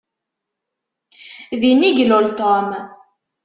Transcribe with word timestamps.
Din 1.61 1.81
i 1.87 1.89
ilul 2.01 2.25
Tom. 2.39 2.67